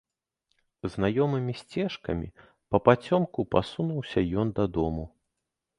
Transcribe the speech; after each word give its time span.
Знаёмымі 0.93 1.53
сцежкамі 1.61 2.27
папацёмку 2.75 3.39
пасунуўся 3.57 4.19
ён 4.45 4.61
дадому. 4.61 5.03